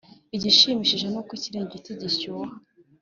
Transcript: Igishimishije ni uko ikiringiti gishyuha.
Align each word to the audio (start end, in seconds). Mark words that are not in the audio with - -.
Igishimishije 0.35 1.05
ni 1.09 1.17
uko 1.21 1.31
ikiringiti 1.37 1.89
gishyuha. 2.01 2.53